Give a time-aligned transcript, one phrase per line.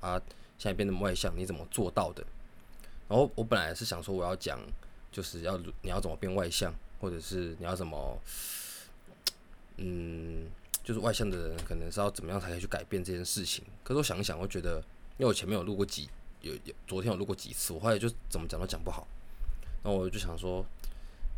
[0.00, 0.20] 啊，
[0.58, 2.24] 现在变那么外向，你怎么做到的？
[3.08, 4.58] 然后我本来是想说，我要讲
[5.12, 8.18] 就是要你要怎么变外向，或者是你要怎么，
[9.76, 10.46] 嗯，
[10.82, 13.64] 就是外向的人可能是要怎么样才可以去改变这件事情。
[13.84, 14.82] 可是我想一想，我觉得，
[15.18, 16.08] 因为我前面有录过几
[16.40, 19.06] 有有，昨天有录过几次，我后来就怎么讲都讲不好。
[19.84, 20.66] 那我就想说，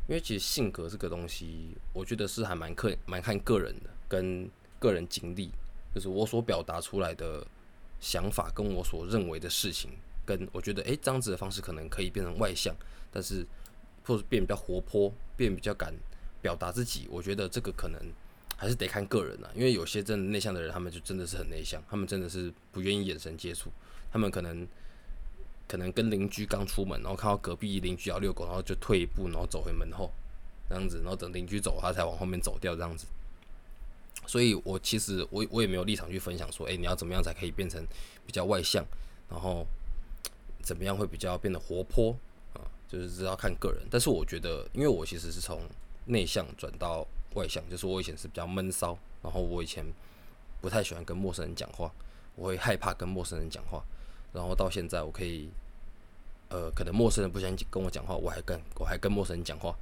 [0.08, 5.50] 因为其实性格这个东西，我觉得是还蛮看蛮看个人的，跟个人经历，
[5.94, 7.46] 就是我所表达出来的。
[8.00, 9.90] 想法跟我所认为的事情，
[10.24, 12.74] 跟我觉得，诶，这样子的方式可能可以变成外向，
[13.10, 13.46] 但是
[14.04, 15.92] 或者变比较活泼，变比较敢
[16.40, 17.08] 表达自己。
[17.10, 18.00] 我觉得这个可能
[18.56, 23.70] 还是得看个人啊，因为有些真的内向的人，他们就真的是很内向，他们真的是不愿意眼神接触，
[24.12, 24.66] 他们可能
[25.66, 30.10] 可能跟邻居刚出门，然后看到隔壁邻居要遛狗，然后就退一步，然后走回门后，
[30.68, 33.06] 这样子，然后等邻居走，他才往后面走掉，这样子。
[34.28, 37.82] 所以，我其实我我也没有立场去分享说，诶，你要怎么样才可以变成
[38.26, 38.84] 比较外向，
[39.30, 39.66] 然后
[40.62, 42.14] 怎么样会比较变得活泼
[42.52, 42.60] 啊？
[42.86, 43.82] 就是知道看个人。
[43.90, 45.62] 但是我觉得，因为我其实是从
[46.04, 47.06] 内向转到
[47.36, 49.82] 外向，就是我以前是比较闷骚，然后我以前
[50.60, 51.90] 不太喜欢跟陌生人讲话，
[52.36, 53.82] 我会害怕跟陌生人讲话，
[54.34, 55.48] 然后到现在我可以，
[56.50, 59.74] 呃，可能陌生人不想跟我讲话，我还跟我还跟陌生人讲话，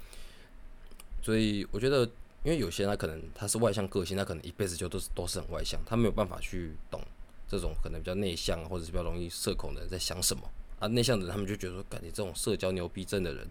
[1.24, 2.06] 所以我觉得。
[2.42, 7.00] 因为有些人他可能他是外向个性，他可能一辈子就都是都是很外向，他没有办法去懂
[7.48, 10.42] 这种可能比较内向或者是比较容易社恐的人在想什么
[10.78, 10.86] 啊。
[10.88, 13.48] 内向的人他们就觉得说，感觉这种社交牛逼症的人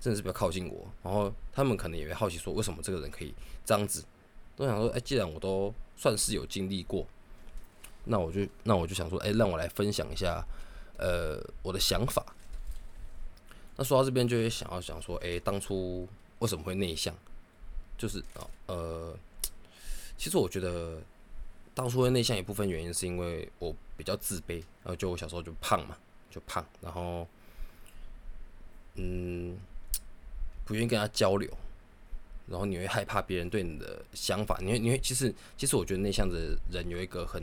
[0.00, 3.34] 真的是比较靠近我，然后他们可能也会好奇说，为什么这个人可以
[3.64, 4.04] 这样子？
[4.56, 7.06] 都想说，哎，既然我都算是有经历过，
[8.04, 10.42] 那我就那我就想说，哎，让我来分享一下，
[10.96, 12.24] 呃，我的想法。
[13.76, 16.06] 那说到这边就会想要想说，哎，当初
[16.40, 17.14] 为什么会内向？
[18.00, 19.14] 就是啊，呃，
[20.16, 20.98] 其实我觉得
[21.74, 25.98] 当初会内向一部分原因是因为我比较自卑，然后就我小时候就胖嘛，
[26.30, 27.28] 就胖，然后
[28.94, 29.54] 嗯，
[30.64, 31.46] 不愿意跟他交流，
[32.46, 37.42] 然后你会害怕别人对你的想法，你会你会其实其实我觉得内向的人有一个很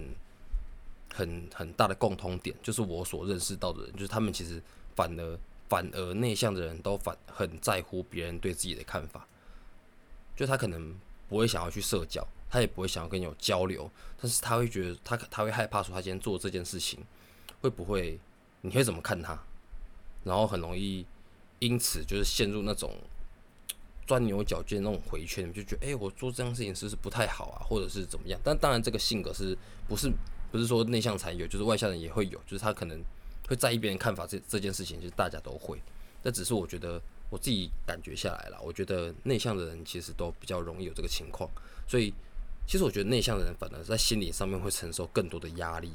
[1.13, 4.59] 很很大的共通点，就是我所认识到的人，就是他们其实
[4.95, 9.27] 反而反而内向的人都反很在乎别人对自己的看法。
[10.37, 10.95] 就他可能
[11.27, 13.89] 不会想要去社交，他也不会想要跟你有交流，
[14.21, 17.03] 但是他会觉得他他会害怕说他今天做这件事情
[17.59, 18.19] 会不会
[18.61, 19.37] 你会怎么看他，
[20.23, 21.03] 然后很容易
[21.57, 22.95] 因此就是陷入那种
[24.05, 28.39] 钻牛角尖那种回圈，就觉得哎我做这样事情是不是不太好啊，或者是怎么样？
[28.43, 30.11] 但当然这个性格是不是
[30.51, 33.03] 不是说内向才有，就是外向人也会有，就是他可能
[33.49, 35.81] 会在意别人看法这这件事情，就是大家都会，
[36.21, 37.01] 但只是我觉得。
[37.29, 41.49] 我自己感觉下来了，我觉得内向的人其实都比较容易有这个情况，
[41.85, 42.13] 所以
[42.65, 45.91] 其实我觉得内向的人反而在心理上面会承受更多的压力，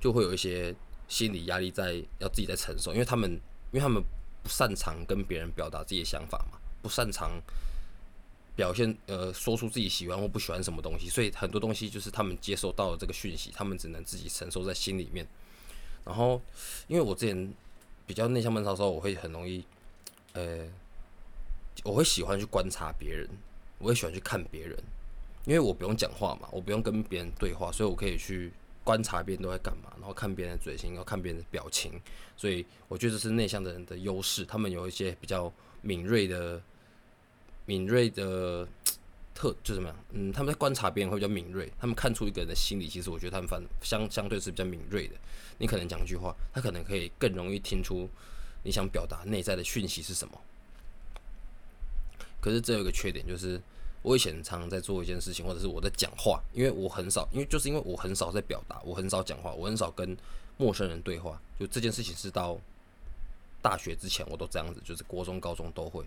[0.00, 0.74] 就会有一些
[1.06, 3.40] 心理压力在要自己在承受，因为他们因
[3.72, 4.02] 为他们
[4.42, 7.32] 不擅长跟别人表达自己的想法嘛，不擅长
[8.56, 15.26] 表现呃说出自己喜欢或不喜欢什么东西，所以很多东西就是他们接收到了这个讯息，他们只能自己承受在心里面。
[16.06, 16.40] 然后
[16.88, 17.52] 因为我之前。
[18.12, 19.64] 比较内向闷骚的时候，我会很容易，
[20.34, 20.68] 呃，
[21.82, 23.26] 我会喜欢去观察别人，
[23.78, 24.78] 我会喜欢去看别人，
[25.46, 28.52] 因为我不用讲话嘛，我不用跟别人对话，所以我可以去
[28.84, 31.98] 观察别人都在干嘛，然后看别人的嘴型，然后看别人的表情，
[32.36, 35.50] 所以我觉得是内向的人的优势，他们有一些比较
[35.80, 36.60] 敏锐的、
[37.64, 38.68] 敏锐的。
[39.34, 39.96] 特就怎么样？
[40.12, 45.14] 嗯，他们在观察别人会比较敏锐，他们看出一个人的心理，其实我觉得他们反相相对是比较敏锐的。
[45.58, 48.08] 你可能讲一句话，他可能可以更容易听出
[48.62, 50.40] 你想表达内在的讯息是什么。
[52.40, 53.60] 可是这有一个缺点，就是
[54.02, 60.16] 我以前常常在做一件事情，或者是我在讲话，因为我很少，因为就是因为我很少在表达，我很少讲话，我很少跟
[60.56, 61.40] 陌生人对话。
[61.58, 62.58] 就这件事情是到
[63.60, 66.04] 大学之前我都这样子，就是国中、高中都会，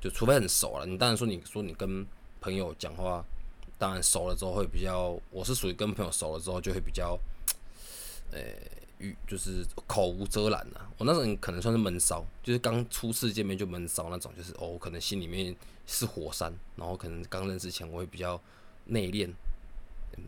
[0.00, 0.84] 就除非很熟了。
[0.84, 2.04] 你当然说你说你跟
[2.46, 3.24] 朋友讲话，
[3.76, 7.18] 当然熟了之后会比较，我是属于跟朋友熟了之后就会比较，
[8.30, 8.38] 呃，
[8.98, 10.80] 语就是口无遮拦呐。
[10.96, 15.52] 我那时候可能算是闷骚，就是刚初次见面就闷骚那种，就是哦，可能心里面
[15.88, 18.40] 是火山，然后可能刚认识前我会比较
[18.84, 19.28] 内敛，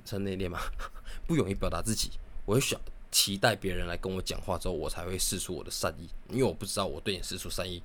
[0.04, 0.58] 算内敛嘛，
[1.28, 2.10] 不勇于表达自己，
[2.46, 2.80] 我会想
[3.12, 7.80] 期待别人来跟我讲话之后，我才会试出我的善意，因为我不知道我对你试出善意，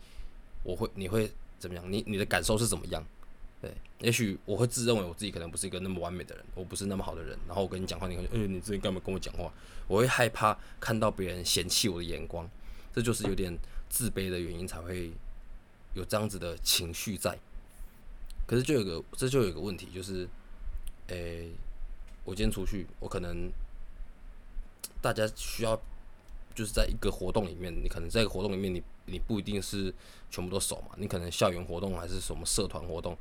[0.64, 1.86] 我会你会怎么样？
[1.88, 3.06] 你你的感受是怎么样？
[3.64, 7.40] 对，也许我会自认为我自己可能不是一个那么完美的人，我不是那么好的人。
[7.48, 9.50] 然后我跟你讲话，你可能，哎，你之前干嘛跟我讲话？
[9.88, 12.46] 我会害怕看到别人嫌弃我的眼光，
[12.94, 13.58] 这就是有点
[13.88, 15.14] 自卑的原因，才会
[15.94, 17.40] 有这样子的情绪在。
[18.46, 20.28] 可是就有个，这就有一个问题，就是，
[21.08, 21.50] 诶，
[22.26, 23.50] 我今天出去，我可能
[25.02, 25.82] 大家需要
[26.54, 29.94] 就是在一个活动里面，你可能在一个活动里面，你你不一定是
[30.30, 33.18] 全部都熟嘛，你可能校园活动还是什么社团活动。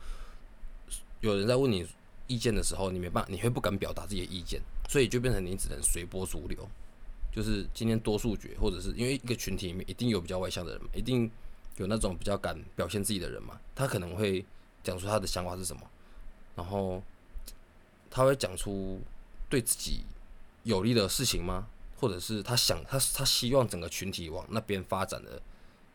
[1.23, 1.87] 有人在问你
[2.27, 6.69] 意见的时候，你没办法，你会不敢表达自己的意见，所以就变成你只能随波逐流。
[7.33, 11.31] 就是今天多数决，或者是因为一个群体里面一定有比较外向的人，一定
[11.77, 14.45] 有那种比较敢表现自己的人嘛，他可能会
[14.83, 15.83] 讲出他的想法是什么，
[16.57, 17.03] 然后
[18.11, 19.01] 他会讲出
[19.49, 20.05] 对自己
[20.65, 21.69] 有利的事情吗？
[21.99, 25.41] 或者是他想他他希望整个群体往那边发展的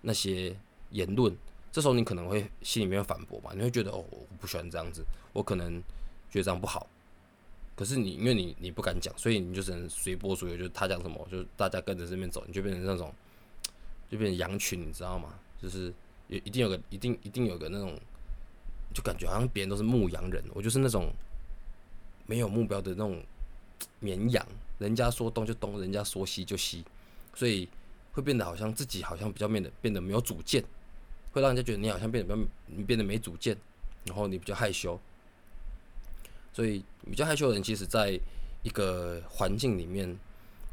[0.02, 0.58] 那些
[0.92, 1.36] 言论？
[1.78, 5.80] 这时候你可能会心里面反驳吧，你会觉得哦，我不喜欢这样子，我可能
[6.28, 6.88] 觉得这样不好。
[7.76, 13.14] 可是你因为你你不敢讲，所以你就只能随波逐流，就他讲什么，就大家跟着这边走，你就变成那种，
[14.10, 15.36] 就变成羊群，你知道吗？
[15.62, 15.94] 就是
[16.30, 17.96] 有一定有个一定一定有个那种，
[18.92, 21.14] 就感觉好像别人都是牧羊人，我就是那种
[22.26, 23.22] 没有目标的那种
[24.00, 24.44] 绵羊，
[24.80, 26.84] 人家说东就东，人家说西就西，
[27.36, 27.70] 所以
[28.14, 30.66] 会变得好像自己好像比较变得变得没有主见。
[31.38, 33.56] 会让人家觉得你好像变得比较你变得没主见，
[34.06, 35.00] 然后你比较害羞，
[36.52, 38.20] 所以比较害羞的人，其实在
[38.64, 40.18] 一个环境里面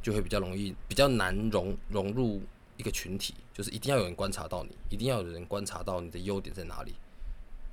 [0.03, 2.43] 就会比较容易比较难融融入
[2.79, 6.95] 一个群体，就是一定要有人观察到你，一定要有人观察到你的优点在哪里。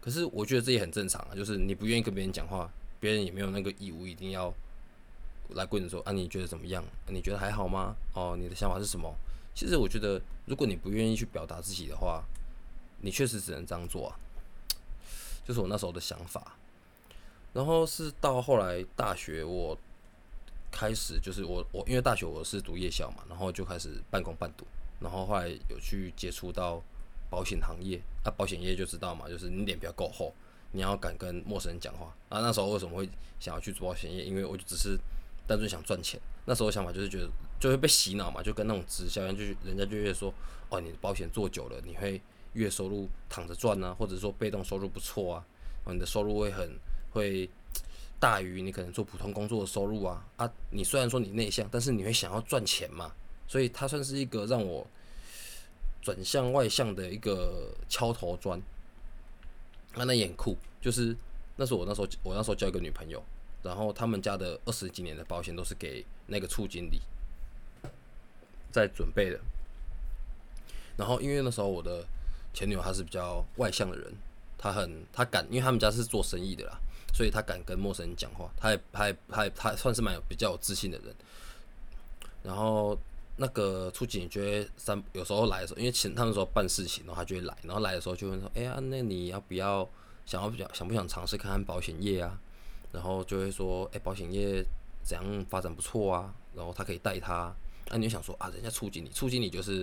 [0.01, 4.53] 可是我觉得这也很正常啊，就是你不愿意跟别人讲话，别人也没有那个义务一定要
[5.51, 6.83] 来跟你说啊，你觉得怎么样？
[7.07, 7.95] 你觉得还好吗？
[8.13, 9.13] 哦，你的想法是什么？
[9.53, 12.23] 其实我觉得，如果你不愿意去表达自己的话，
[13.01, 14.15] 你确实只能这样做啊，
[15.45, 16.55] 就是我那时候的想法。
[17.53, 19.77] 然后是到后来大学，我
[20.71, 24.65] 开始就是我我因为大学我是读夜校嘛，然后就开始半工半读。
[25.01, 26.81] 然后后来有去接触到
[27.29, 30.33] 保险行业，啊，保险业就知道嘛，就是你脸比较够厚，
[30.71, 32.05] 你要敢跟陌生人讲话。
[32.29, 33.09] 啊，那时候为什么会
[33.39, 34.23] 想要去做保险业？
[34.23, 34.97] 因为我就只是
[35.45, 36.17] 单纯想赚钱。
[36.45, 40.33] 那时候想法就是觉得就会被洗脑嘛，就跟那种直销一样，就是人家就会说，
[40.69, 42.21] 哦，你保险做久了，你会。
[42.53, 45.45] 月收入躺着赚呢，或者说被动收入不错啊，
[45.85, 46.69] 你的收入会很
[47.11, 47.49] 会
[48.19, 50.51] 大于你可能做普通工作的收入啊啊！
[50.69, 53.11] 你虽然说你内向，但是你会想要赚钱嘛，
[53.47, 54.85] 所以它算是一个让我
[56.01, 58.61] 转向外向的一个敲头砖。
[59.95, 61.15] 那那也很酷，就是
[61.55, 63.23] 那时候我那时候我那时候交一个女朋友，
[63.63, 66.99] 然后他们家的二十几年的保险都是给那个处经理
[68.71, 69.39] 在准备的，
[70.97, 72.05] 然后因为那时候我的。
[72.53, 74.13] 前女友她是比较外向的人，
[74.57, 76.77] 她很她敢，因为他们家是做生意的啦，
[77.13, 81.15] 所以她敢跟陌生人讲话，她也她也她也她算是蛮有比较有自信的人。
[82.43, 82.97] 然后
[83.37, 89.87] 那个处经理就会三有时候来的时候，因为前他们说办事情，然后他就会来，然后来的时候就会说：“哎呀，那你要不要
[90.25, 92.39] 想要比较想不想尝试看看保险业啊？”
[92.91, 94.65] 然后就会说：“哎，保险业
[95.03, 97.53] 怎样发展不错啊？”然后他可以带他。
[97.89, 99.79] 那你就想说啊，人家处经理，处经理就是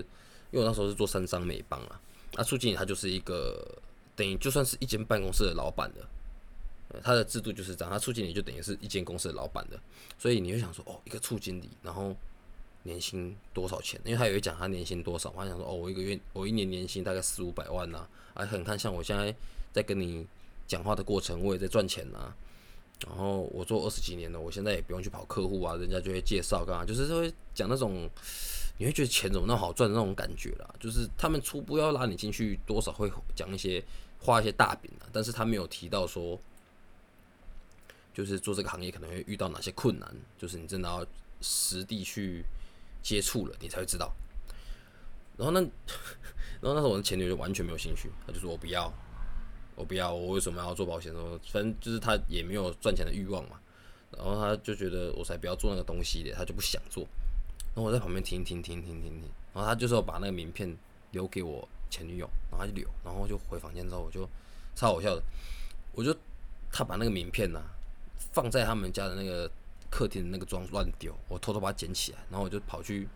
[0.51, 2.01] 因为我那时候是做三商美邦啊。
[2.35, 3.67] 那处经理他就是一个
[4.15, 9.79] 等于就算是一间办公室的老板的，他的制度就是这样，他处经理就等于是一间公司的老板的，
[10.19, 12.17] 所以你会想说，哦，一个处经理，然后
[12.85, 14.01] 年薪多少钱？
[14.05, 19.35] 因为他有一讲他年薪多少，我还想说，哦，我一个月我一年年薪大概四五百万呐，还很看像我现在
[19.73, 20.27] 在跟你
[20.67, 22.35] 讲话的过程，我也在赚钱呐，
[23.07, 28.09] 然后我做二十几年了，我现在也不用去跑客户啊，人家就会介绍干嘛，就是会讲那种。
[28.81, 33.83] 你会觉得钱怎么那么好赚的那种感觉啦，就是他们初步要拉你进去，多少会讲一些
[34.21, 36.39] 画一些大饼啊，但是他没有提到说，
[38.15, 41.05] 就是做这个行业可能会遇到哪些困难，就是你真的要
[41.41, 42.45] 实地去
[43.03, 44.15] 接触了，你才会知道。
[45.37, 45.61] 然后那，
[46.63, 48.95] 然后那时候我的前女友就完全没有兴趣，她就说我不要，
[49.79, 51.13] 我不要，我为什么要做保险？
[51.13, 53.61] 说反正就是他也没有赚钱的欲望嘛，
[54.11, 57.07] 然后他就觉得我才不要做那个东西的，他就不想做。
[57.75, 60.77] 然后我在旁边听听听听听听，然后他就说把那个名片
[61.13, 64.29] 留给我前女友，然后他就留，然后就回房间之后我就
[64.75, 65.23] 超好笑的，
[65.93, 66.13] 我就
[66.73, 67.63] 他把那个名片呐
[68.33, 69.49] 放在他们家的那个
[69.89, 73.07] 客厅的那个装乱丢，我偷偷把它捡起来，然后我就跑去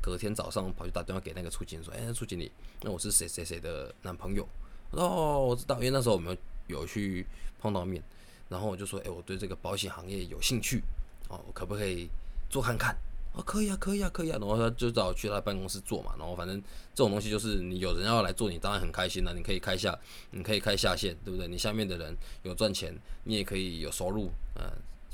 [0.00, 4.48] 隔天早上跑去打电话给那个处经说，哎，处经理，那我是谁谁谁的男朋友？
[4.92, 7.26] 哦，我知道，因为那时候我们有去
[7.60, 8.02] 碰到面，
[8.48, 10.82] 然后我就说，哎，我对这个保险行业有兴趣。
[11.28, 12.08] 哦，我可不可以
[12.48, 12.96] 做看看？
[13.32, 14.38] 哦，可以啊，可以啊，可以啊。
[14.40, 16.12] 然后他就找我去他办公室做嘛。
[16.18, 16.60] 然后反正
[16.92, 19.32] 这种东西就是你有人要来做，你当然很开心了。
[19.32, 19.96] 你可以开下，
[20.32, 21.46] 你可以开下线，对不对？
[21.46, 22.92] 你下面的人有赚钱，
[23.22, 24.68] 你也可以有收入，嗯，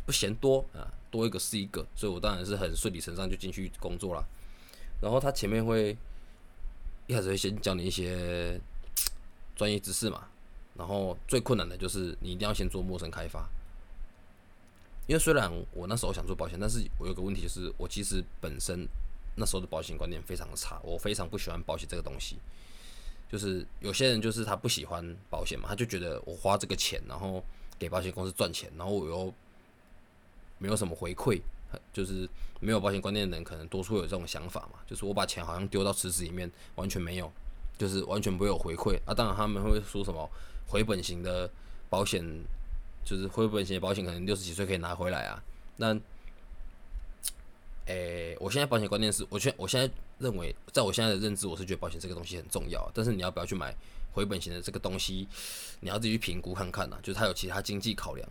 [0.07, 1.87] 不嫌多啊，多一个是一个。
[1.95, 4.27] 所以我当然是很顺理成章就进去工作了。
[5.03, 5.95] 然后他前面会
[7.07, 8.59] 一开始会先教你一些
[9.57, 10.29] 专业知识嘛。
[10.77, 13.49] 然后最困难的就是你一定要先做陌生开发。
[15.07, 18.87] 因为虽然我那时候想做保险，但是我有个问题就是，我其实本身
[19.37, 22.37] 那时候的保险观念非常的差，我非常不喜欢保险这个东西。
[23.31, 27.43] 就是有些人就是他不喜欢保险嘛，他就觉得我花这个钱，然后
[27.79, 29.33] 给保险公司赚钱，然后我又
[30.59, 31.41] 没有什么回馈，
[31.93, 32.29] 就是
[32.61, 37.33] 没有保险观念的人可能多数有这种想法嘛，就是我把钱好像丢到池子里面，完全没有，
[37.79, 39.15] 就是完全不会有回馈啊。
[39.15, 40.29] 当然他们会说什么
[40.69, 41.51] 回本型的
[41.89, 42.25] 保险。
[43.09, 45.41] 就是回本型的保险，可能六十几岁可以拿回来啊。
[45.77, 45.97] 那，
[47.85, 52.91] 诶，我现在保险观念是，我现我现在认为，在我现在的认知，我是觉得保险这个东西很重要。
[52.93, 53.73] 但是你要不要去买
[54.13, 55.29] 回本型的这个东西，
[55.79, 56.99] 你要自己去评估看看呐。
[57.01, 58.29] 就是它有其他经济考量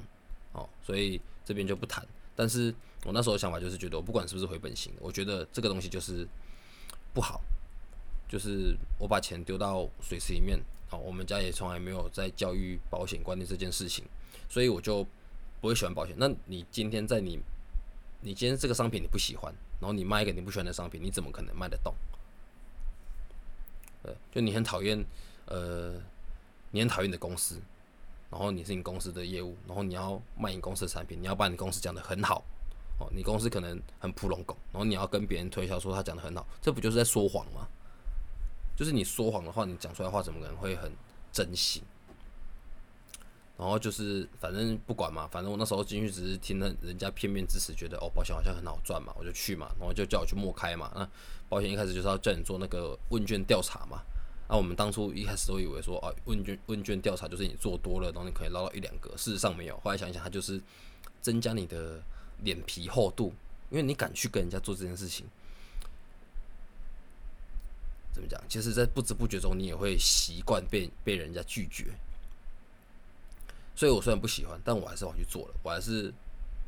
[0.51, 2.05] 哦，所以这边就不谈。
[2.35, 2.75] 但是
[3.05, 6.27] 我那时候想法就是觉得，我不管是不是回本型，我觉得这个东西就是
[7.13, 7.39] 不好。
[8.35, 14.03] 就是我把钱丢到水池里面，哦，我们家也从来没有在教育保险观念这件事情。
[14.49, 15.07] 所以我就
[15.61, 16.13] 不会喜欢保险。
[16.17, 17.39] 那你今天在你，
[18.19, 21.95] 你今天这个商品你不喜欢，然后你卖一个你不喜欢的商品，你怎么可能卖得动？
[24.03, 25.01] 呃，就你很讨厌，
[25.45, 25.93] 呃，
[26.71, 27.61] 你很讨厌的公司，
[28.29, 32.43] 然后你是你公司的业务，然后你要卖你公司的产品，你要把你公司讲得很好，
[32.99, 37.65] 哦，你公司可能很普龙狗，然后你要跟别人推销说他讲得很好，这不就是在说谎吗？
[38.75, 40.91] 就是你说谎的话，你讲出来的话怎么可能会很
[41.31, 41.81] 真心？
[43.57, 50.91] 然后就是，反正不管嘛，反正我那时候进去只是听了人家片面之词，觉得哦保险好像很好赚嘛，我就去嘛，然后就叫我去默开嘛。
[50.93, 51.09] 那
[51.47, 54.01] 保险一开始就是要叫你做那个问卷调查嘛。
[54.49, 59.79] 那我们当初一开始都以为说啊问卷问卷调查就是你做多了，然后你可以捞到一两个，事实上没有。
[59.79, 60.61] 后来想想，它就是
[61.21, 62.03] 增加你的
[62.43, 63.33] 脸皮厚度，
[63.69, 65.25] 因为你敢去跟人家做这件事情。
[68.15, 68.41] 怎么讲？
[68.47, 71.87] 其实，在不知不觉中，你也会习惯被被人家拒绝。
[73.75, 75.53] 所以我虽然不喜欢，但我还是跑去做了。
[75.61, 76.13] 我还是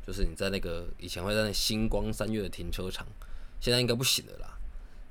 [0.06, 3.06] 就是你在那个以前会在那星光三月的停车场，
[3.62, 4.58] 现在应该不行了啦。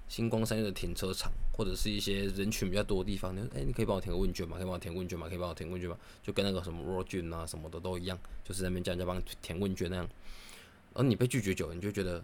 [0.08, 4.58] 星光三月的停车场，或者是一些人群比较多的地方，你说哎，你可以帮我填个问卷吗？
[4.58, 5.27] 可以帮我填问卷吗？
[5.27, 5.98] 可以帮我填问卷吗？
[6.22, 10.08] 就跟那个什么 r o 卷啊什么的都一样，就是那边叫人家帮填问卷那样。
[10.94, 12.24] 而你被拒绝久，了，你就觉得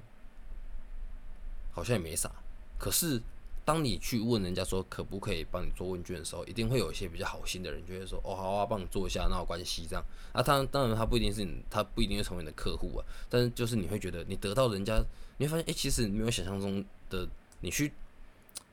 [1.71, 2.31] 好像也没啥。
[2.77, 3.19] 可是。
[3.65, 10.03] 当你去问人家说可不可以帮你做问卷的时候，一定会有一些比较好心的人，就会说哦好啊，帮你做一下，那有关系这样
[10.33, 10.43] 啊。
[10.43, 13.05] 当，当然他不一定是你，他不一定会成为你的客户啊。
[13.29, 15.01] 但是就是你会觉得你得到人家，
[15.37, 17.27] 你会发现哎，其实没有想象中的，
[17.61, 17.91] 你去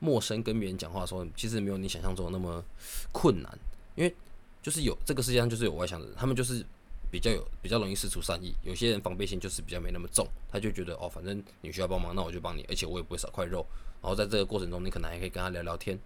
[0.00, 2.64] 陌生跟别人讲话的时候，其实没有你想象中那么
[3.12, 3.58] 困难。
[3.94, 4.14] 因为
[4.62, 6.64] 就是有这个世界上就是有外向的人，他们就是
[7.10, 8.54] 比较有比较容易施出善意。
[8.62, 13.66] 有些人防备心就是比较没那么重，他就觉得哦，反正你需要帮忙，那我就帮你，而且我也不会少块肉。
[14.02, 15.98] 然后在这个过程中，你可能还可以跟他聊聊天。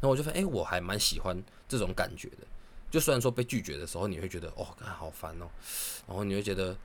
[0.00, 2.38] 然后我就发现，哎，我还蛮喜欢这种感觉的。
[2.90, 5.48] 就虽然说被拒绝的时候，你会觉得，哦，好烦哦。
[6.06, 6.76] 然后你会觉得，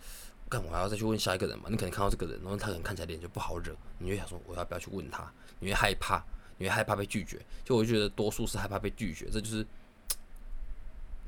[0.49, 1.65] 干，我还要再去问下一个人嘛？
[1.69, 5.31] 你可能看到这个人，然后他可能看起来脸就不好惹，你会想说，我要不要去问他？
[5.59, 6.23] 你会害怕，
[6.57, 7.39] 你会害怕被拒绝。
[7.63, 9.65] 就我就觉得多数是害怕被拒绝，这就是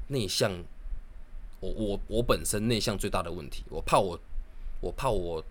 [0.07, 0.51] 内向。
[1.59, 4.19] 我我我本身内向最大的问题，我怕我
[4.81, 5.43] 我怕我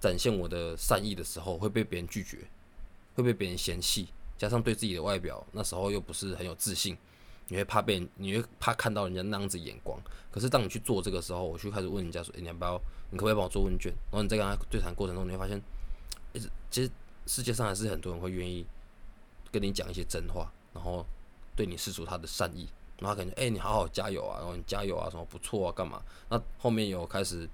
[0.00, 2.38] 展现我的善意的时候会被别人拒绝。
[3.16, 6.98] 会被别人嫌弃，加上对自己的外表那时候又不是很有自信，
[7.46, 9.96] 你会怕被，你会怕看到人家那样子眼光。
[10.32, 12.76] 可是当你去做这个时候，我去开始问人家说：“诶，你要不要？
[13.12, 15.62] 你可不可以帮我做问卷？”然后你在跟他对谈过程中，你会发现，
[16.72, 16.90] 其实
[17.28, 18.66] 世界上还是很多人会愿意
[19.52, 21.06] 跟你讲一些真话，然后
[21.54, 22.68] 对你施出他的善意，
[23.04, 26.02] 然后感觉：“诶，你好好加油啊！”然后你加油啊，什么不错啊，干嘛？
[26.28, 27.48] 那后面有开始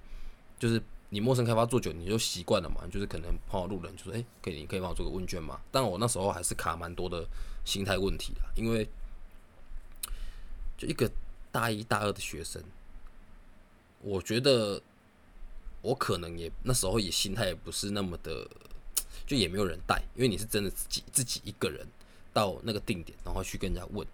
[0.57, 0.81] 就是。
[1.13, 2.87] 你陌生开发做久，你就习惯了嘛？
[2.89, 7.27] 就是可能碰到路人，就说：“诶，可以，你可以帮我做个问卷吗？”但我那时候还是卡蛮多的
[7.65, 8.87] 心态问题的，因为
[10.77, 11.11] 就一个
[11.51, 12.63] 大一大二的学生，
[13.99, 14.81] 我觉得
[15.81, 18.49] 我可能也那时候也心态也不是那么的，
[19.27, 21.85] 就也没有人带，因为你是真的自己自己一个人
[22.31, 24.07] 到那个定点，然后去跟人家问。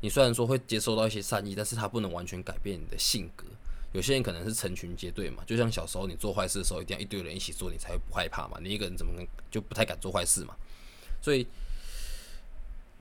[0.00, 3.44] 你虽然说会接收到一些善意，但是他不能完全改变你的性格。
[3.92, 8.56] 有些人可能是成群结队嘛，就像小时候你做坏事的时候，一定要一堆人一起做，你才会不害怕嘛。
[8.62, 10.54] 你一个人怎么能就不太敢做坏事嘛？
[11.20, 11.46] 所以，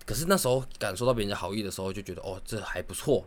[0.05, 3.23] 可是那时候感受到别人的好意的时候，就觉得哦，这还不错。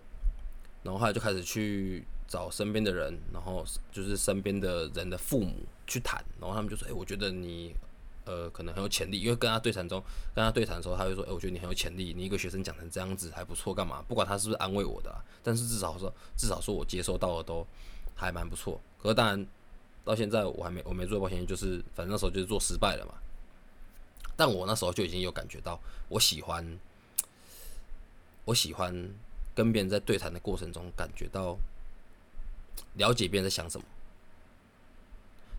[0.82, 5.54] 然后后来就开始去找身边的人，然后就是身边的人的父母
[5.86, 7.72] 去谈，然后他们就说：“哎，我觉得你
[8.24, 10.02] 呃可能很有潜力。”因为跟他对谈中，
[10.34, 14.02] 跟他对谈的时候，他会说：“哎，我觉得你很有潜力，你一个学生讲成这样子还不错，干嘛？
[14.08, 17.66] 不管他是不是安慰我的，但是至少说，至少说我接收到的都
[18.14, 18.80] 还蛮不错。
[19.02, 19.46] 可是当然
[20.04, 23.14] 到现在我还没我没做保险，就是反正那时候就是做失败了嘛。
[24.36, 26.78] 但我那时候就已经有感觉到，我喜欢，
[28.44, 29.10] 我喜欢
[29.54, 31.56] 跟别人在对谈的过程中感觉到。
[32.94, 33.84] 了解别人在想什么，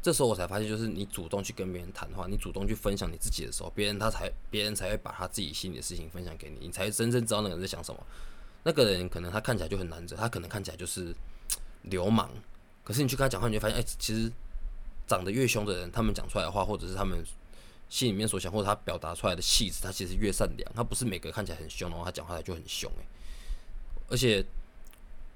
[0.04, 8.06] 这时候我才发现，就是你主动去跟别人谈话，你主动去分享你自己的时候，别人他才别人才会把他自己心里的事情分享给你，你才真正知道那个人在想什么。
[8.64, 11.16] 那个人可能他看起来就很难者，他可能看起来就是
[11.84, 12.30] 流氓，
[12.84, 14.30] 可是你去跟他讲话，你就发现，哎，其实
[15.08, 17.24] 长得越凶的人，他们讲出来的话，或者是他们
[17.88, 20.70] 心里面所想，或者他表达出来的气质，他其实越善良。
[20.76, 23.06] 他不是每个看起来很凶，然后他讲话他就很凶，诶，
[24.10, 24.46] 而且。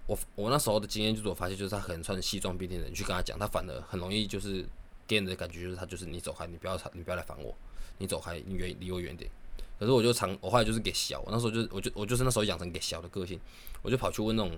[0.07, 4.65] 我我那时候的经验就是，我发现就是他可能穿西装笔挺的人去跟他讲，他反而很容易就是
[5.05, 7.53] 给人的感觉就是他就是你走开，你不要你不要来烦我，
[7.97, 9.29] 你走开，你远离我远点。
[9.77, 13.39] 可是我就常我后来就是给小，我那时候就我就我就是那时候养成给小的个性，
[13.81, 14.57] 我就跑去问那种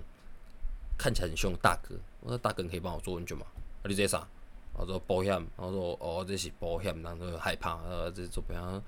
[0.96, 3.44] 看起来很凶的大哥，我说大哥你可以帮我做问卷吗？
[3.82, 4.26] 啊你这啥？
[4.72, 8.82] 我说保险，然后说哦这是保险，然后害怕，呃这做保险。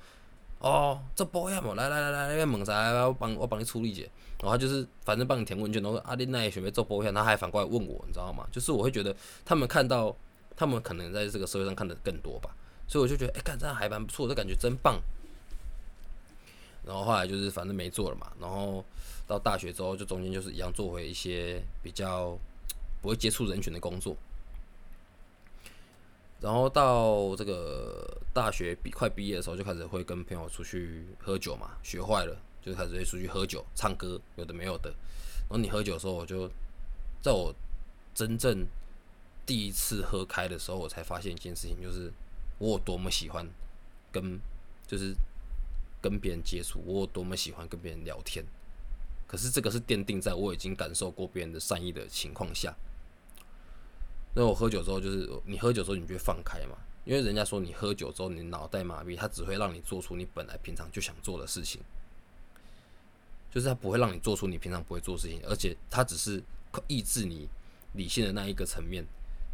[0.63, 3.05] 哦，这保险哦，来来来来，那问啥？
[3.07, 4.03] 我帮我帮你处理一下。
[4.41, 8.47] 然后就是反正帮你填问卷，然后阿丽奈也准备做保险，他还反过来问我，你知道吗？
[8.53, 9.15] 就是我会觉得
[9.45, 10.17] 他们看到，
[10.57, 12.55] 他们可能在这个社会上看的更多吧，
[12.87, 15.01] 所以我就觉得，哎，干这样还蛮不错，这感觉真棒。
[16.85, 18.85] 然后后来就是反正没做了嘛，然后
[19.27, 22.39] 到大学之后，就中间就是一样做回一些比较
[23.01, 24.17] 不会接触人群的工作。
[26.43, 34.91] 然后到这个大学毕快毕业的时候，就开始会跟朋友出去喝酒嘛，学坏了就开始会出去喝酒、唱歌，有的没有的。
[35.49, 36.51] 然后你喝酒的时候，我就
[37.23, 37.55] 在我
[38.13, 38.67] 真正
[39.47, 42.13] 第一次喝开的时候，我才发现一件事情，就是
[42.59, 43.47] 我有多么喜欢
[44.11, 44.41] 跟
[44.85, 45.15] 就是
[46.01, 48.45] 跟别人接触，我有多么喜欢跟别人聊天。
[49.29, 52.75] 可是这个是奠定在我已经感受过别人的善意的情况下。
[54.35, 56.77] 那我喝酒之后，就是你喝酒之后，你就会放开嘛？
[57.05, 61.83] 因为人家说你喝酒之后，你脑袋麻痹，它只会让你做出你本来平常就想做的事情，
[63.51, 66.43] 就是它不会让你做出你平常不会做事情，而且它只是
[66.87, 67.49] 抑制你
[67.95, 69.05] 理性的那一个层面，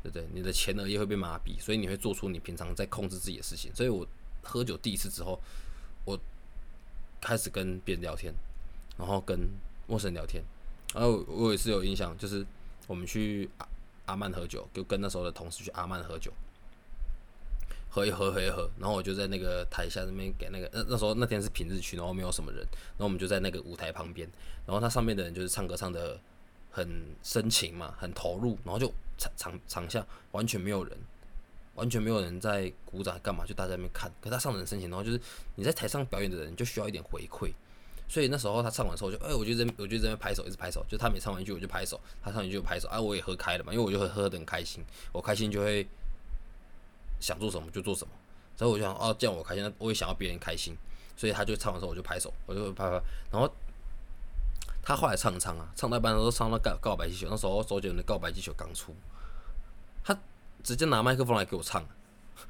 [0.02, 0.28] 对不对？
[0.32, 3.74] 你的前额叶会被麻痹，所以你会做出你平常在控制自己的事情。
[3.74, 4.06] 所以我
[4.42, 5.40] 喝酒第一次之后，
[6.04, 6.16] 我
[7.20, 8.32] 开始跟别人聊天，
[8.96, 9.48] 然后跟
[9.88, 10.44] 陌生人聊天，
[10.94, 12.46] 然后我也是有印象，就是
[12.86, 13.50] 我们去。
[14.08, 16.32] 阿曼喝酒，就跟那时候的同事去阿曼喝酒，
[17.90, 24.26] 喝一喝，喝一喝，然后我就在那个台下那边给那个那那时候那天是平日去，然后没有什么人，然后我们就在那个舞台旁边，
[24.66, 26.18] 然后他上面的人就是唱歌唱的
[26.70, 26.88] 很
[27.22, 30.96] 深情嘛，很投入，然后就场场场下完全没有人，
[31.74, 35.20] 完全没有人在鼓掌干嘛，就大家在那边看，可他唱的很深情，然后就是
[35.54, 37.52] 你在台上表演的人就需要一点回馈。
[38.08, 40.82] 所以那时候他唱完之后就，哎，我就在，我就在那拍手，一直拍手。
[40.88, 42.88] 就他每唱完一句我就拍手，他唱一句就拍手。
[42.88, 45.86] 哎，我也喝开了嘛，因为我就会喝得很开心，我开心就会
[47.20, 48.12] 想做什么就做什么。
[48.56, 50.74] 所以我就想，哦，这样我开心，我也想要别人开心。
[51.16, 53.00] 所以他就唱完之后我就拍手，我就拍拍。
[53.30, 53.52] 然后
[54.82, 58.94] 他后来唱唱啊，唱到一半的时候唱到告告白气球，那时候周杰伦的告白气球刚出，
[60.02, 60.18] 他
[60.62, 61.84] 直接拿麦克风来给我唱，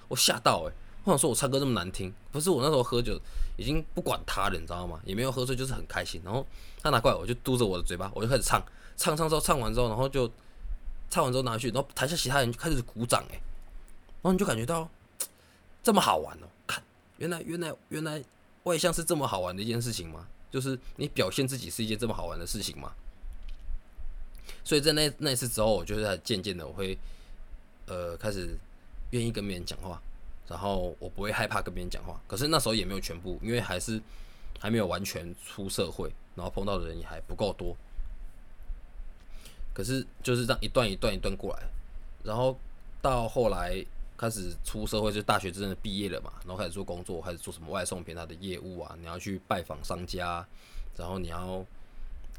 [0.07, 0.73] 我吓到哎。
[1.05, 3.19] 我想说，我唱歌这么难听，不是我那时候喝酒
[3.59, 4.99] 已经不管他了，你知道吗？
[5.05, 6.23] 也没有喝醉，就是很开心。
[6.25, 6.47] 然后
[6.81, 8.65] 他拿过来，我就嘟着我的嘴巴，我就开始唱，
[8.97, 10.31] 唱唱之后唱完之后，然后就
[11.11, 13.35] 唱完之后拿回去，然后台下其他人就开始鼓掌，哎，
[14.23, 14.89] 然后你就感觉到
[15.83, 16.47] 这么好玩哦！
[16.67, 16.83] 看，
[17.17, 18.23] 原来原来原来
[18.63, 20.27] 外向是这么好玩的一件事情吗？
[20.51, 22.93] 就是你表现自己是一件这么好玩的事情吗？
[24.65, 26.97] 所以在那那一次之后，我就是渐渐的我会
[27.87, 28.57] 呃开始
[29.11, 30.01] 愿意跟别人讲话。
[30.49, 34.01] 然后我不会害怕跟别人讲话，可是那时候也没有全部，因为还是
[34.59, 37.77] 还没有完全出社会，然后碰到的人也还不够多。
[39.75, 41.63] 可是就是这样一段一段一段过来，
[42.25, 42.59] 然后
[43.01, 43.85] 到后来
[44.17, 50.45] 开始出社会，就大学真的毕业了嘛，然后开始做工作，开始做什么外送平台的业务啊，你要去拜访商家，
[50.97, 51.65] 然后你要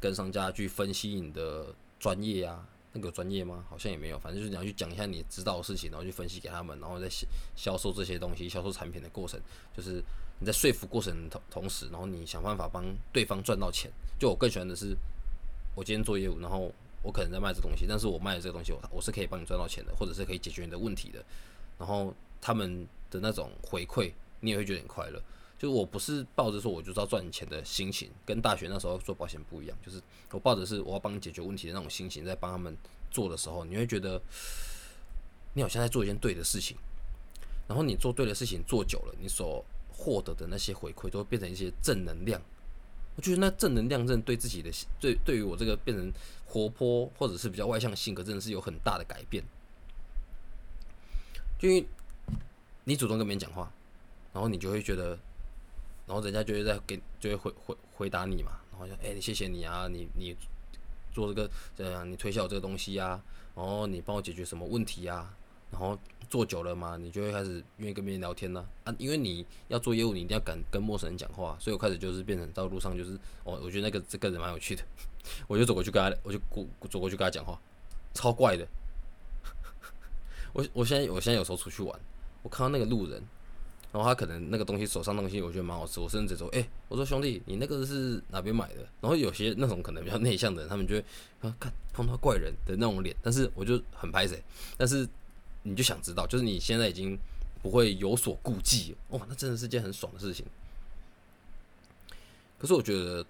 [0.00, 2.66] 跟商家去分析你的专业啊。
[2.92, 3.64] 那个专业吗？
[3.68, 7.08] 好像也没有，反正就是你要去讲一下你知道的事情，然后去分析给他们，然后再
[7.54, 9.40] 销售这些东西，销售产品的过程，
[9.76, 10.02] 就是
[10.40, 13.90] 你在说服过程同同时，然后你想办法帮对方赚到钱。
[14.18, 14.96] 就我更喜欢的是，
[15.74, 16.72] 我今天做业务，然后
[17.02, 21.24] 我可能在卖这东西，但是我卖的这个东西，我我是可以帮你赚到钱的，或者是可以解决你的问题的。
[21.78, 25.22] 然后他们的那种回馈，你也会觉得很快乐。
[25.60, 29.76] 就我不是抱着说我就知道赚钱的心情，跟大学那时候做保险不一样。
[29.84, 32.74] 就是我抱着是我要帮你解决问题的那种心情，在帮他们
[33.10, 34.18] 做的时候，你会觉得
[35.52, 36.78] 你好像在做一件对的事情，
[37.68, 42.40] 然后你做对的事情做久了，你所获得的那些回馈都会变成一些正能量。
[43.16, 46.10] 我觉得那正能量真的对自己的对对于我这个变成
[46.46, 49.44] 活泼或者是比较外向性格，真的是有很大的改变。
[51.58, 51.86] 就因为
[52.84, 53.70] 你主动跟别人讲话，
[54.32, 55.18] 然后你就会觉得，
[56.10, 60.36] 然后人家就会在给就会回回回答你嘛，然后就哎，谢谢你啊，你你
[61.12, 63.22] 做这个这样，你推销这个东西呀，
[63.54, 65.32] 然后你帮我解决什么问题呀，
[65.70, 65.96] 然后
[66.28, 73.12] 做久了嘛，你就会开始愿意跟别人聊天呢啊，因为你要做业务，你一定要敢跟陌生人讲话，所以我开始就是变成到路上就是
[73.44, 74.82] 哦，我觉得那个这个人蛮有趣的，
[75.46, 77.56] 我就走过去跟他，我就过走过去跟他讲话，
[78.14, 78.66] 超怪的。
[80.52, 82.00] 我我现在我现在有时候出去玩，
[82.42, 83.22] 我看到那个路人，
[83.92, 88.86] 然后他可能那个东西手上东西我觉得蛮好吃，我甚至说，哎，我说兄弟，你那个是哪边买的？
[89.00, 91.04] 然后有些那种可能比较内向的人，他们就会
[91.40, 94.42] 啊看碰到怪人的那种脸，但是我就很拍谁，
[94.76, 95.08] 但是
[95.62, 97.18] 你就想知道，就是你现在已经
[97.62, 100.46] 不会有所顾忌，哇，那真的是件很爽的事情。
[102.58, 103.24] 可是我觉得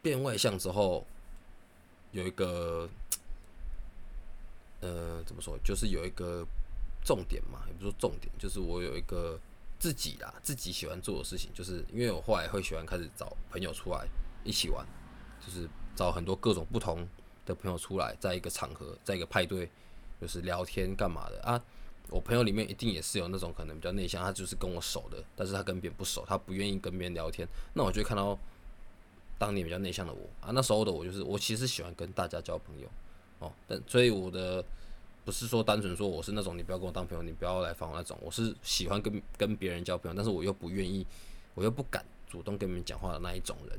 [0.00, 1.06] 变外向之后
[2.12, 2.88] 有一个。
[4.80, 5.58] 呃，怎么说？
[5.64, 6.46] 就是有一个
[7.08, 9.40] 重点嘛，也不说重点，就是我有一个
[9.78, 14.06] 自己啦，自己喜欢做的事情，就是因为我后来会喜欢开始找朋友出来
[14.44, 14.86] 一起玩，
[15.40, 15.66] 就是
[15.96, 17.08] 找很多各种不同
[17.46, 19.70] 的朋友出来，在一个场合，在一个派对，
[20.20, 21.58] 就是聊天干嘛的啊？
[22.10, 28.38] 我朋友里面一定也是有那种可能比较内向，他就是跟我熟的，但是他跟别人不熟，他不愿意跟别人聊天，那我就看到
[29.38, 32.88] 当年比较内向的我啊，那时候的我就是我其实喜欢跟大家交朋友。
[33.40, 34.64] 哦，但所以我的
[35.28, 41.06] 不是说单纯说我是那种你不要跟我当朋友，你不要来烦我那种，我是喜欢跟跟别人交朋友，但是我又不愿意，
[41.54, 43.78] 我又不敢主动跟别人讲话的那一种人。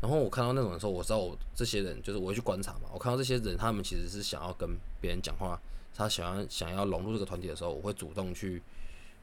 [0.00, 2.88] 然后我看到那种的时候，我知道我这些人就是我会去观察嘛。
[2.94, 4.70] 我看到这些人，他们其实是想要跟
[5.02, 5.60] 别人讲话，
[5.94, 8.62] 他想要想要融入这个团体的时候，我会主动去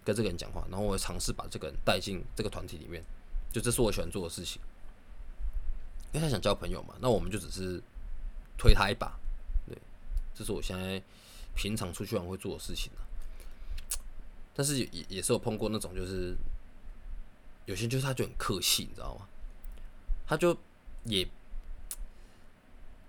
[0.04, 3.04] 跟这个人讲话，然后我会尝试把这个人带进这个团体里面，
[3.52, 4.62] 就这是我喜欢做的事情。
[6.14, 7.82] 因为他想交朋友嘛，那我们就只是
[8.60, 9.18] 推他一把。
[9.66, 9.76] 对
[10.36, 11.02] 这是我现在
[11.58, 12.92] 平常出去玩会做的事情
[14.54, 16.36] 但是也也是有碰过那种，就是
[17.66, 19.28] 有些就是他就很客气，你知道吗？
[20.28, 20.56] 他就
[21.06, 21.28] 也，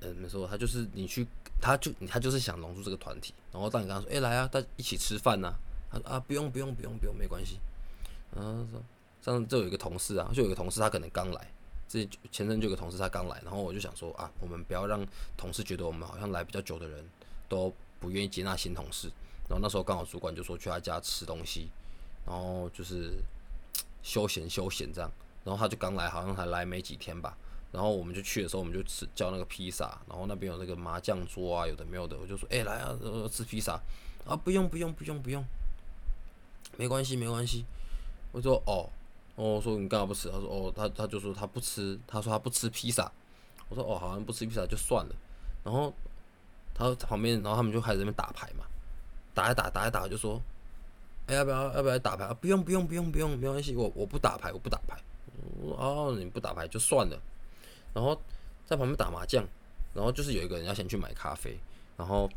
[0.00, 1.26] 嗯，没错，他就是你去，
[1.60, 5.54] 他就他就是想融入这个团体，然后当你跟他说，哎，来啊，大家一起吃饭呐，
[5.90, 7.58] 他说啊，不用不用不用不用，没关系。
[8.34, 8.82] 然后说，
[9.20, 11.52] 上次就有一个同事啊，就有一个同事他可能刚来，
[11.86, 15.06] 这前阵就有个同事他刚来，然后我就想说啊，我们不要让
[15.36, 17.04] 同事觉得我们好像来比较久的人。
[17.50, 19.08] 都不愿意接纳新同事，
[19.48, 21.68] 然后那时候刚好主管就说去他家吃东西，
[22.24, 23.14] 然后就是
[24.02, 25.10] 休闲休闲这样，
[25.44, 27.36] 然后他就刚来，好像才来没几天吧，
[27.72, 32.96] 然后我们就去的时候，我们就吃叫那个披萨，然后那边有那个麻将桌啊，有的没有的，我就说哎来啊，
[33.30, 33.80] 吃披萨
[34.24, 35.44] 啊，不用不用不用不用，
[36.76, 37.64] 没关系没关系，
[38.32, 38.88] 我说哦，
[39.34, 40.30] 我说你干嘛不吃？
[40.30, 43.10] 他说哦，他他就说他不吃，他说他不吃披萨，
[43.68, 45.14] 我说哦，好像不吃披萨就算了，
[45.64, 45.92] 然后。
[46.78, 48.64] 他旁边，然后他们就开始在那边打牌嘛，
[49.34, 50.40] 打一打，打一打，就说
[51.26, 52.32] ：“哎，要不要，要不要打牌？
[52.34, 54.96] 不用，不用，不用，不用，没关系，我我不打牌，我不打牌。
[55.76, 57.20] 哦，你不打牌就算了。
[57.92, 58.18] 然后
[58.64, 59.44] 在旁边打麻将，
[59.92, 61.58] 然后就是有一个人要先去买咖啡，
[61.96, 62.30] 然后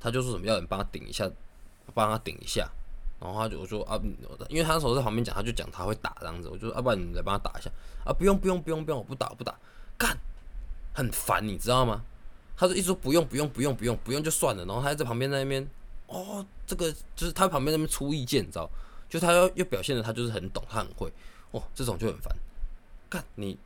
[0.00, 1.30] 他就说什么要人帮他顶一下，
[1.94, 2.68] 帮他顶一下。
[3.18, 3.98] 然后他就我说啊，
[4.50, 7.70] 因为他那时候在旁边讲，他就讲他会打这样子，我就说，要不然你来帮他打一下
[8.04, 8.12] 啊？
[8.12, 9.54] 不用，不用，不用，不用，我不打，不打，
[9.96, 10.18] 干，
[10.92, 12.04] 很烦，你知道吗？
[12.56, 15.68] 他说：“一直说不用不用不用不用不用就算了。”然后他在旁边在那边，
[16.06, 18.68] 哦，这个就是他旁边那边出意见，你知道？
[19.08, 21.12] 就他要又表现的他就是很懂，他很会，
[21.50, 22.34] 哦，这种就很烦。
[23.08, 23.56] 看你，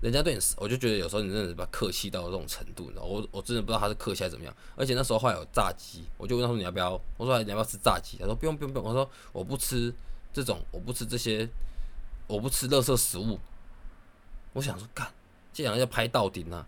[0.00, 3.04] 人家对你，我就觉得有时候你真的是把客气到这种程度，你知道？
[3.04, 4.54] 我我真的不知道他是客气还是怎么样。
[4.74, 9.94] 而且那时候还有炸鸡，我就问他说：“你要不要？”我说：“你要不要吃炸鸡？”他说：“不用不用不用。”我说：“我不吃
[10.32, 11.48] 这种，我不吃这些，
[12.26, 13.38] 我不吃垃圾食物。”
[14.54, 15.06] 我想说，干，
[15.52, 16.66] 这两个要拍到顶啊！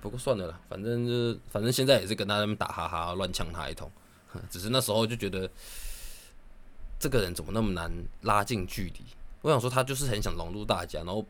[0.00, 3.90] 不过算了啦，反正就反正现在也是跟他们打哈哈，乱呛他一通。
[4.50, 5.48] 只是那时候就觉得
[6.98, 7.90] 这个人怎么那么难
[8.22, 9.04] 拉近距离？
[9.42, 11.24] 我想说他就是很想融入大家，然后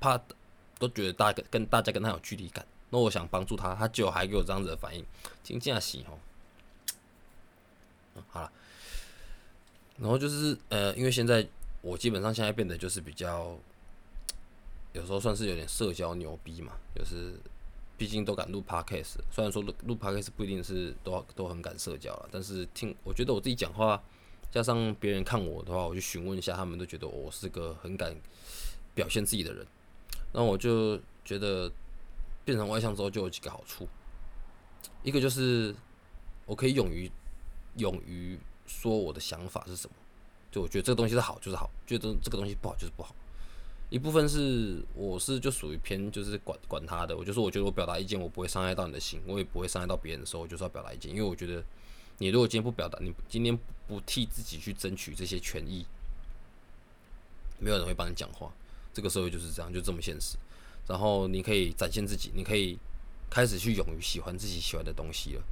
[0.00, 0.20] 怕
[0.78, 2.66] 都觉得大跟大家跟他有距离感。
[2.90, 5.04] 那我想帮助他，他就还给我这样子的反应，
[5.44, 6.18] 真正是哦。
[8.28, 8.52] 好了，
[9.98, 11.46] 然后就是呃，因为现在
[11.80, 13.56] 我基本上现在变得就是比较。
[14.92, 17.34] 有时候算是有点社交牛逼嘛，就是
[17.96, 24.02] 毕竟都敢录 podcast，虽然说录录 podcast 不一定是都都很敢社交了，但是听我觉得我自己讲话，
[24.50, 28.16] 加上别人看我的话，我去询问一下，他们都觉得我是个很敢
[28.94, 29.66] 表现自己的人，
[30.32, 31.70] 那我就觉得
[32.44, 33.86] 变成外向之后就有几个好处，
[35.02, 35.74] 一个就是
[36.46, 37.10] 我可以勇于
[37.76, 39.94] 勇于说我的想法是什么，
[40.50, 43.14] 就我觉得这个东西是好就是好，觉得这个东西不好就是不好。
[43.90, 51.64] 一部分是我是就属于偏就是管管他的，我就说我觉得我表达意见我不会伤害到你的心，我也不会伤害到别人的时候，我就是要表达意见，因为我觉得
[52.18, 55.86] 你如果今天不表达，你今天不替自己去争取这些权益，
[57.58, 58.52] 没有人会帮你讲话。
[58.92, 60.36] 这个社会就是这样，就这么现实。
[60.86, 62.78] 然后你可以展现自己，你可以
[63.30, 65.42] 开始去勇于喜欢自己喜欢的东西了。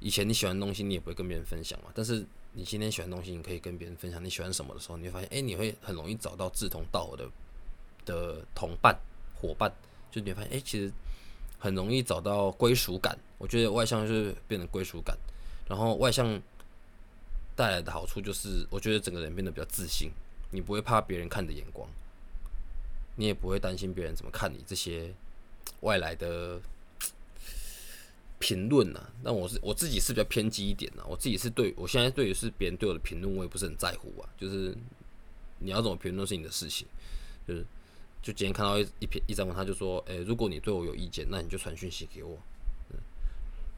[0.00, 2.26] 以前你喜欢的东西，你也不会跟别人分享嘛，但是。
[2.58, 7.30] 你今天喜欢东西，你可以跟别人分享你喜欢什么的时候，你会发现，哎，你会很容易找到志同道合的
[8.04, 8.98] 的同伴
[9.36, 9.72] 伙伴。
[10.10, 10.92] 就你会发现，哎，其实
[11.56, 13.16] 很容易找到归属感。
[13.38, 15.16] 我觉得外向就是变成归属感，
[15.68, 16.26] 然后外向
[17.54, 20.10] 带来的好处就是，我觉得整个人变得比较自信。
[20.50, 21.88] 你不会怕别人看的眼光，
[23.14, 25.14] 你也不会担心别人怎么看你这些
[25.82, 26.60] 外来的。
[28.38, 31.02] 评论呐，但我是我自己是比较偏激一点呐。
[31.08, 34.28] 我自己是对我现在对于是别人对我的评论，我也不是很在乎啊。
[34.38, 34.72] 就是
[35.58, 36.86] 你要怎么评论是你的事情。
[37.46, 37.64] 就是
[38.22, 42.38] 就今天看到一一篇一张文，他就说：“诶，如果你对我有意见，那你就传讯息给我。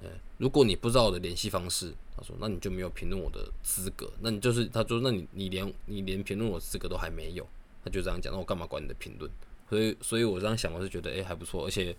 [0.02, 4.12] 嗯，如果你不知道我的联系方式，他说那你就没有评论我的资格。
[4.20, 7.46] 那你就是他说那你你连你连评论我资格都还没有，
[7.84, 8.32] 他就这样讲。
[8.32, 9.30] 那我干嘛管你的评论？
[9.68, 11.96] 所以所以我这样想，我是觉得诶还不错，而且。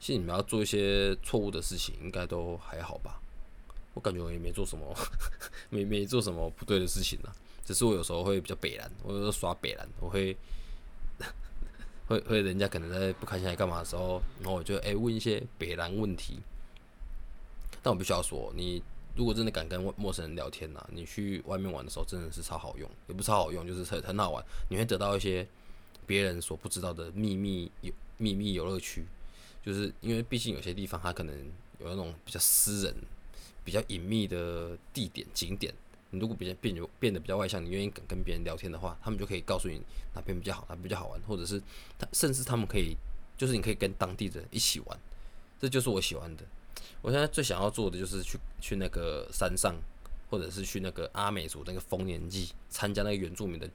[0.00, 3.20] 其实你们要做一些错误的事情，应该都还好吧？
[3.92, 4.96] 我感觉我也没做什么，
[5.68, 7.30] 没没做什么不对的事情呢。
[7.64, 10.36] 只是我有时候会比较北蓝，我有时候耍北蓝，我会
[12.08, 16.38] 会会人家可能在不开心在干嘛的时候，然后我就哎问一些北蓝问题。
[17.82, 18.82] 但我必须要说，你
[19.14, 24.44] 如果真的敢跟陌生人聊天呐，你去外面玩的时候真的是超好用，也不超好用，就是很很好玩。
[24.68, 25.46] 你会得到一些
[26.06, 29.04] 别人所不知道的秘密有秘密游乐区。
[29.64, 31.36] 就是因为毕竟有些地方它可能
[31.78, 32.94] 有那种比较私人、
[33.64, 35.72] 比较隐秘的地点景点，
[36.10, 39.80] 你如果比较变变得比较外向，你愿意跟跟别人聊天的话，他们就可以告诉你
[40.14, 41.60] 哪边比较好，哪比较好玩，或者是
[41.98, 42.96] 他甚至他们可以，
[43.36, 44.98] 就是你可以跟当地人一起玩，
[45.60, 46.44] 这就是我喜欢的。
[47.02, 49.74] 我现在最想要做的就是去去那个山上，
[50.28, 53.68] 或者是去那个阿美族那个丰年祭参加那个原住民的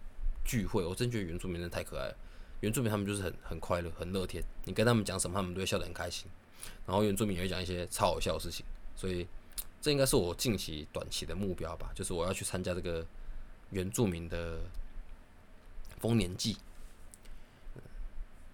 [0.44, 2.18] 聚会，我真觉得原住民真的太可爱了。
[2.62, 6.28] 原住民他们就是很很快乐、很乐天，你跟他们讲什么，他们都会笑得很开心。
[6.86, 8.66] 然后原住民也会讲一些超好笑的事情，
[8.96, 9.28] 所以
[9.82, 13.06] 这应该是我近期短期的目标吧，就是我要去参加这个
[13.70, 14.62] 原住民的
[16.00, 16.58] 丰年祭。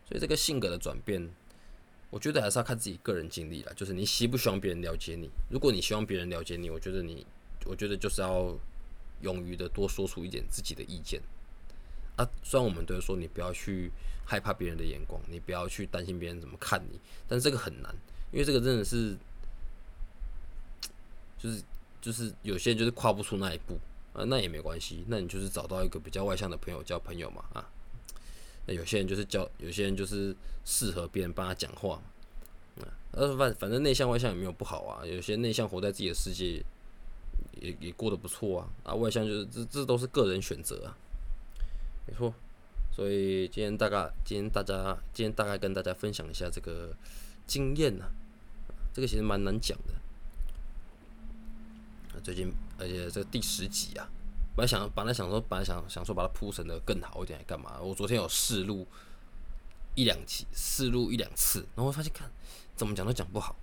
[0.08, 1.30] 所以这个性格的转变，
[2.10, 5.30] 我觉得还是要看自己个人经历了，就是你希不希望别人了解你？
[5.50, 7.26] 如果你希望别人了解你，我觉得你，
[7.66, 8.54] 我觉得就是要
[9.22, 11.22] 勇于的多说出一点自己的意见。
[12.18, 13.92] 啊，虽然我们都是说你不要去
[14.26, 17.94] 害怕别人的眼光，你不要去担心别人怎么看你，但这个很难，
[18.32, 19.16] 因为这个真的是，
[21.38, 21.64] 就是
[22.02, 23.80] 就是有些人就是跨不出那一步
[24.14, 27.70] 啊，那也没关系，那你就是找到一个比较外向的朋友交朋友嘛啊，
[28.68, 32.02] 那有些人就是交，有些人就是适合别人帮他讲话，
[33.14, 36.64] 啊，反反正内向外向也没有不好啊，有些内向活在自己的世界
[37.60, 40.96] 也也过得不错啊，啊外向就是这这都是个人选择啊。
[42.12, 42.34] 没错，
[42.92, 46.94] 所以今天大概今天大家今天大概跟大家分享一下这个
[47.48, 48.06] 经验呢，
[48.94, 49.94] 这个其实蛮难讲的。
[52.22, 54.10] 最近而且这第十集啊，
[54.58, 57.80] 本来想本来想说本来想想说把它铺成的更好一点，干嘛？
[57.80, 58.86] 我昨天有试录
[59.96, 62.30] 一两集，试录一两次，然后发现看
[62.76, 63.56] 怎么讲都讲不好。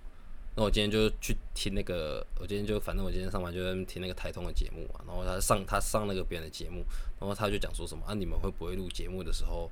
[0.59, 6.83] 那我今天就去听那个，我今天就反正我今天上班就听那个台通的节目嘛，然后他上他上那个别人的节目，
[7.17, 9.71] 然后他就讲说什么啊，你们会不会录节目的时候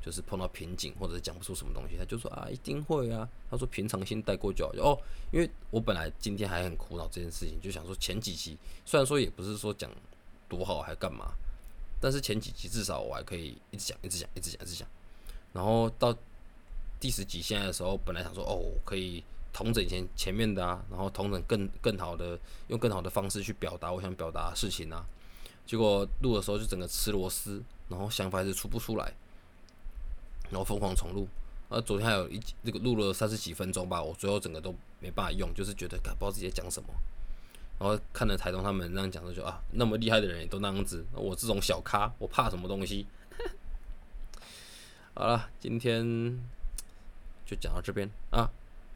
[0.00, 1.96] 就是碰到瓶颈或者是讲不出什么东西？
[1.98, 3.28] 他就说啊，一定会啊。
[3.50, 4.72] 他说平常心带过就好。
[4.74, 4.96] 哦，
[5.32, 9.90] 因为我本来今天还很苦恼这件事情，就想说前几期虽然说也不是说讲
[10.48, 11.32] 多好还干嘛，
[12.00, 14.88] 但是前几集至少我还可以一直讲一直讲一直讲一直讲，
[15.52, 16.16] 然后到
[17.00, 19.24] 第十集现在的时候，本来想说哦可以。
[19.58, 25.04] 同整以前前面的啊，然后同整更更好的，用更好的方式去表达我想表达的事情啊。
[25.66, 29.12] 结果录的时候就整个吃螺丝，然后想法还是出不出来，
[30.50, 31.26] 然后疯狂重录。
[31.68, 36.88] 啊，昨天还有一那个录了三十几分钟吧，我最后整个都没办法用，就是觉得不知道自己在讲什么。
[37.80, 43.08] 然后看了台东他们那样讲的，就啊，那么厉害的人也都那样子，我这种小咖，我怕什么东西？
[45.14, 46.40] 好了，今天
[47.44, 48.48] 就讲到这边啊。